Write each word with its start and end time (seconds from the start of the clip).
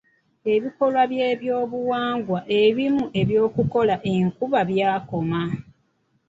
Ebikolwa 0.53 1.03
by'ebyobuwangwa 1.11 2.39
ebimu 2.61 3.03
eby'okukola 3.21 3.95
enkuba 4.13 4.59
byakoma. 4.69 5.41